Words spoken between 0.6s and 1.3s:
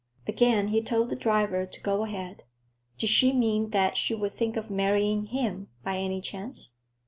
he told the